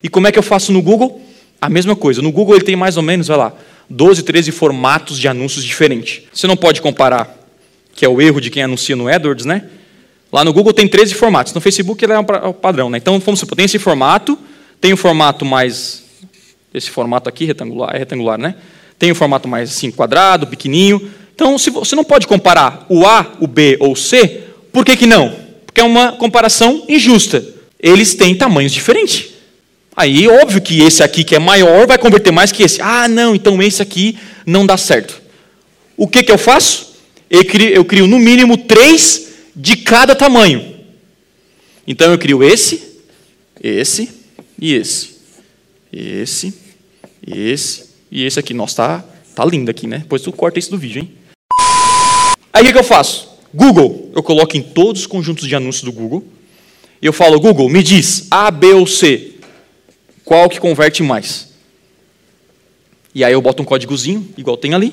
E 0.00 0.08
como 0.08 0.28
é 0.28 0.32
que 0.32 0.38
eu 0.38 0.42
faço 0.44 0.70
no 0.72 0.80
Google? 0.80 1.20
A 1.60 1.68
mesma 1.68 1.96
coisa. 1.96 2.22
No 2.22 2.30
Google 2.30 2.54
ele 2.54 2.64
tem 2.64 2.76
mais 2.76 2.96
ou 2.96 3.02
menos, 3.02 3.26
vai 3.26 3.36
lá, 3.36 3.52
12, 3.90 4.22
13 4.22 4.52
formatos 4.52 5.18
de 5.18 5.26
anúncios 5.26 5.64
diferentes. 5.64 6.22
Você 6.32 6.46
não 6.46 6.56
pode 6.56 6.80
comparar, 6.80 7.36
que 7.94 8.04
é 8.04 8.08
o 8.08 8.20
erro 8.20 8.40
de 8.40 8.48
quem 8.48 8.62
anuncia 8.62 8.94
no 8.94 9.08
AdWords, 9.08 9.44
né? 9.44 9.64
Lá 10.32 10.44
no 10.44 10.52
Google 10.52 10.72
tem 10.72 10.86
13 10.86 11.14
formatos. 11.14 11.52
No 11.52 11.60
Facebook 11.60 12.04
ele 12.04 12.12
é 12.12 12.18
o 12.18 12.54
padrão, 12.54 12.88
né? 12.88 12.98
Então, 12.98 13.18
vamos 13.18 13.40
supor, 13.40 13.56
tem 13.56 13.64
esse 13.64 13.78
formato, 13.78 14.38
tem 14.80 14.92
o 14.92 14.96
formato 14.96 15.44
mais 15.44 16.04
esse 16.72 16.90
formato 16.90 17.28
aqui 17.28 17.44
retangular, 17.44 17.96
é 17.96 17.98
retangular, 17.98 18.38
né? 18.38 18.54
Tem 18.98 19.10
o 19.10 19.16
formato 19.16 19.48
mais 19.48 19.70
assim 19.70 19.90
quadrado, 19.90 20.46
pequenininho. 20.46 21.10
Então, 21.34 21.58
se 21.58 21.70
você 21.70 21.96
não 21.96 22.04
pode 22.04 22.26
comparar 22.28 22.86
o 22.88 23.04
A, 23.04 23.32
o 23.40 23.48
B 23.48 23.76
ou 23.80 23.92
o 23.92 23.96
C, 23.96 24.44
por 24.70 24.84
que 24.84 24.96
que 24.96 25.06
não? 25.06 25.34
Porque 25.66 25.80
é 25.80 25.84
uma 25.84 26.12
comparação 26.12 26.84
injusta. 26.88 27.44
Eles 27.80 28.14
têm 28.14 28.34
tamanhos 28.36 28.70
diferentes. 28.70 29.37
Aí, 29.98 30.28
óbvio 30.28 30.62
que 30.62 30.80
esse 30.80 31.02
aqui 31.02 31.24
que 31.24 31.34
é 31.34 31.40
maior 31.40 31.84
vai 31.84 31.98
converter 31.98 32.30
mais 32.30 32.52
que 32.52 32.62
esse. 32.62 32.80
Ah, 32.80 33.08
não, 33.08 33.34
então 33.34 33.60
esse 33.60 33.82
aqui 33.82 34.16
não 34.46 34.64
dá 34.64 34.76
certo. 34.76 35.20
O 35.96 36.06
que, 36.06 36.22
que 36.22 36.30
eu 36.30 36.38
faço? 36.38 36.94
Eu 37.28 37.44
crio, 37.44 37.68
eu 37.70 37.84
crio 37.84 38.06
no 38.06 38.16
mínimo 38.16 38.56
três 38.56 39.26
de 39.56 39.76
cada 39.76 40.14
tamanho. 40.14 40.76
Então 41.84 42.12
eu 42.12 42.16
crio 42.16 42.44
esse, 42.44 43.00
esse 43.60 44.08
e 44.56 44.72
esse. 44.72 45.16
Esse, 45.92 46.54
esse 47.26 47.86
e 48.08 48.24
esse 48.24 48.38
aqui. 48.38 48.54
Nossa, 48.54 48.76
tá, 48.76 49.04
tá 49.34 49.44
lindo 49.44 49.68
aqui, 49.68 49.88
né? 49.88 49.98
Depois 49.98 50.22
tu 50.22 50.30
corta 50.30 50.60
isso 50.60 50.70
do 50.70 50.78
vídeo, 50.78 51.02
hein? 51.02 51.12
Aí 52.52 52.62
o 52.62 52.66
que, 52.66 52.72
que 52.72 52.78
eu 52.78 52.84
faço? 52.84 53.30
Google, 53.52 54.12
eu 54.14 54.22
coloco 54.22 54.56
em 54.56 54.62
todos 54.62 55.00
os 55.00 55.06
conjuntos 55.08 55.48
de 55.48 55.56
anúncios 55.56 55.82
do 55.82 55.90
Google. 55.90 56.22
Eu 57.02 57.12
falo, 57.12 57.40
Google, 57.40 57.68
me 57.68 57.82
diz 57.82 58.28
A, 58.30 58.48
B 58.52 58.74
ou 58.74 58.86
C 58.86 59.37
qual 60.28 60.46
que 60.50 60.60
converte 60.60 61.02
mais. 61.02 61.48
E 63.14 63.24
aí 63.24 63.32
eu 63.32 63.40
boto 63.40 63.62
um 63.62 63.64
códigozinho, 63.64 64.28
igual 64.36 64.58
tem 64.58 64.74
ali, 64.74 64.92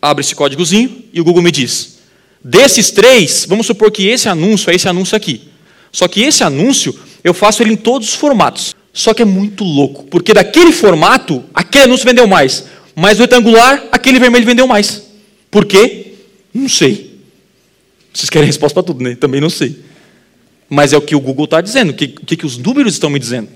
abre 0.00 0.24
esse 0.24 0.34
códigozinho 0.34 1.04
e 1.12 1.20
o 1.20 1.24
Google 1.24 1.42
me 1.42 1.52
diz: 1.52 1.98
desses 2.42 2.90
três, 2.90 3.44
vamos 3.46 3.66
supor 3.66 3.90
que 3.90 4.08
esse 4.08 4.30
anúncio 4.30 4.70
é 4.70 4.74
esse 4.74 4.88
anúncio 4.88 5.14
aqui. 5.14 5.48
Só 5.92 6.08
que 6.08 6.22
esse 6.22 6.42
anúncio 6.42 6.98
eu 7.22 7.34
faço 7.34 7.62
ele 7.62 7.74
em 7.74 7.76
todos 7.76 8.08
os 8.08 8.14
formatos. 8.14 8.74
Só 8.94 9.12
que 9.12 9.20
é 9.20 9.26
muito 9.26 9.62
louco, 9.62 10.04
porque 10.04 10.32
daquele 10.32 10.72
formato, 10.72 11.44
aquele 11.52 11.84
anúncio 11.84 12.06
vendeu 12.06 12.26
mais, 12.26 12.64
mas 12.94 13.18
o 13.18 13.22
retangular, 13.22 13.84
aquele 13.92 14.18
vermelho 14.18 14.46
vendeu 14.46 14.66
mais. 14.66 15.02
Por 15.50 15.66
quê? 15.66 16.14
Não 16.52 16.66
sei. 16.66 17.20
Vocês 18.10 18.30
querem 18.30 18.46
resposta 18.46 18.72
para 18.72 18.86
tudo, 18.86 19.04
né? 19.04 19.14
Também 19.14 19.38
não 19.38 19.50
sei. 19.50 19.84
Mas 20.66 20.94
é 20.94 20.96
o 20.96 21.02
que 21.02 21.14
o 21.14 21.20
Google 21.20 21.44
está 21.44 21.60
dizendo, 21.60 21.90
o 21.90 21.94
que, 21.94 22.08
que, 22.08 22.38
que 22.38 22.46
os 22.46 22.56
números 22.56 22.94
estão 22.94 23.10
me 23.10 23.18
dizendo. 23.18 23.48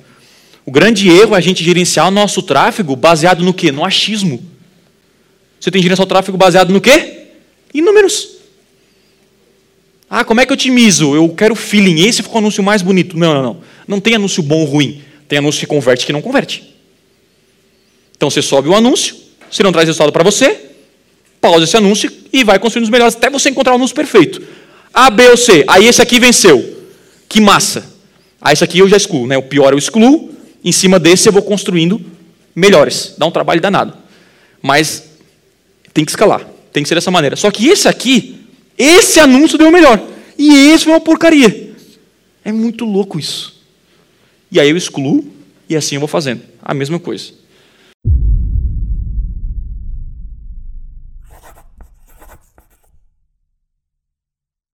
O 0.71 0.73
grande 0.73 1.09
erro 1.09 1.35
é 1.35 1.39
a 1.39 1.41
gente 1.41 1.65
gerenciar 1.65 2.07
o 2.07 2.13
nosso 2.13 2.41
tráfego 2.45 2.95
baseado 2.95 3.43
no 3.43 3.53
quê? 3.53 3.73
No 3.73 3.85
achismo. 3.85 4.41
Você 5.59 5.69
tem 5.69 5.81
que 5.81 5.83
gerenciar 5.83 6.07
o 6.07 6.09
tráfego 6.09 6.39
baseado 6.39 6.73
no 6.73 6.81
quê? 6.81 7.25
Em 7.75 7.81
números. 7.81 8.37
Ah, 10.09 10.25
como 10.25 10.41
é 10.41 10.47
que 10.47 10.53
eu 10.53 10.55
otimizo? 10.55 11.13
Eu 11.13 11.29
quero 11.31 11.57
feeling. 11.57 12.07
Esse 12.07 12.23
ficou 12.23 12.37
o 12.37 12.39
anúncio 12.39 12.63
mais 12.63 12.83
bonito. 12.83 13.19
Não, 13.19 13.35
não, 13.35 13.43
não. 13.43 13.61
Não 13.89 14.01
tem 14.01 14.15
anúncio 14.15 14.45
bom 14.45 14.61
ou 14.61 14.65
ruim. 14.65 15.03
Tem 15.27 15.41
anúncio 15.41 15.59
que 15.59 15.67
converte 15.67 16.07
que 16.07 16.13
não 16.13 16.23
converte. 16.23 16.73
Então 18.17 18.31
você 18.31 18.41
sobe 18.41 18.69
o 18.69 18.75
anúncio, 18.77 19.17
se 19.51 19.65
não 19.65 19.73
traz 19.73 19.89
resultado 19.89 20.13
para 20.13 20.23
você, 20.23 20.57
pausa 21.41 21.65
esse 21.65 21.77
anúncio 21.77 22.13
e 22.33 22.45
vai 22.45 22.61
construindo 22.61 22.85
os 22.85 22.91
melhores 22.91 23.17
até 23.17 23.29
você 23.29 23.51
encontrar 23.51 23.73
o 23.73 23.75
anúncio 23.75 23.97
perfeito. 23.97 24.41
A, 24.95 25.11
B 25.11 25.31
ou 25.31 25.37
C. 25.37 25.65
Aí 25.67 25.87
esse 25.89 26.01
aqui 26.01 26.21
venceu. 26.21 26.87
Que 27.29 27.41
massa. 27.41 27.93
Aí 28.41 28.53
esse 28.53 28.63
aqui 28.63 28.79
eu 28.79 28.89
já 28.89 28.97
excluo. 28.97 29.27
Né? 29.27 29.37
O 29.37 29.43
pior 29.43 29.73
eu 29.73 29.79
excluo, 29.79 30.31
em 30.65 30.73
cima 30.73 30.99
desse 30.99 31.29
eu 31.29 31.33
vou 31.33 31.43
construindo 31.43 32.01
melhores. 32.55 33.15
Dá 33.17 33.27
um 33.27 33.31
trabalho 33.31 33.61
danado. 33.61 33.95
Mas 34.63 35.11
tem 35.93 36.05
que 36.05 36.11
escalar. 36.11 36.47
Tem 36.73 36.83
que 36.83 36.89
ser 36.89 36.95
dessa 36.95 37.11
maneira. 37.11 37.37
Só 37.37 37.51
que 37.51 37.69
esse 37.69 37.89
aqui, 37.89 38.41
esse 38.77 39.19
anúncio 39.19 39.59
deu 39.59 39.71
melhor. 39.71 40.01
E 40.39 40.71
esse 40.71 40.85
foi 40.85 40.93
uma 40.93 41.01
porcaria. 41.01 41.75
É 42.45 42.53
muito 42.53 42.85
louco 42.85 43.19
isso. 43.19 43.61
E 44.51 44.59
aí 44.59 44.71
eu 44.71 44.77
excluo 44.77 45.31
e 45.69 45.77
assim 45.77 45.97
eu 45.97 46.01
vou 46.01 46.09
fazendo. 46.09 46.43
A 46.63 46.75
mesma 46.75 46.99
coisa. 46.99 47.33